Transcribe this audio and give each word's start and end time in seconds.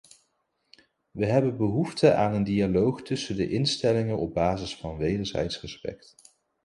We 1.11 1.25
hebben 1.25 1.57
behoefte 1.57 2.13
aan 2.13 2.33
een 2.33 2.43
dialoog 2.43 3.01
tussen 3.01 3.35
de 3.35 3.49
instellingen 3.49 4.17
op 4.17 4.33
basis 4.33 4.75
van 4.75 4.97
wederzijds 4.97 5.61
respect. 5.61 6.15